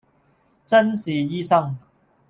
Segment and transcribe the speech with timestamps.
[0.65, 1.77] 眞是醫生，